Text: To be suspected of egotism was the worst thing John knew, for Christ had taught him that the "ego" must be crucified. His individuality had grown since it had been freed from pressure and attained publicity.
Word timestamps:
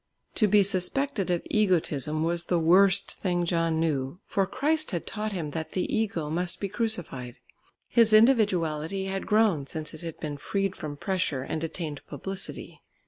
To 0.33 0.47
be 0.47 0.63
suspected 0.63 1.29
of 1.29 1.43
egotism 1.45 2.23
was 2.23 2.45
the 2.45 2.57
worst 2.57 3.11
thing 3.19 3.45
John 3.45 3.79
knew, 3.79 4.19
for 4.25 4.47
Christ 4.47 4.89
had 4.89 5.05
taught 5.05 5.31
him 5.31 5.51
that 5.51 5.73
the 5.73 5.85
"ego" 5.95 6.27
must 6.27 6.59
be 6.59 6.67
crucified. 6.69 7.35
His 7.87 8.11
individuality 8.11 9.05
had 9.05 9.27
grown 9.27 9.67
since 9.67 9.93
it 9.93 10.01
had 10.01 10.19
been 10.19 10.37
freed 10.37 10.75
from 10.75 10.97
pressure 10.97 11.43
and 11.43 11.63
attained 11.63 12.01
publicity. 12.07 12.81